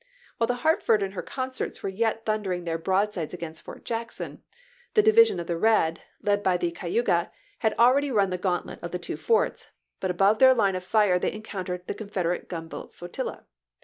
[0.37, 4.41] While the Hartford and her consorts were yet thundering their broadsides against Fort Jackson,
[4.95, 8.89] the" Di\dsion of the Red," led by the Cayuga^ had already run the gauntlet of
[8.89, 9.69] the two forts;
[9.99, 13.45] but above their line of fire they encountered the Con federate gunboat flotilla.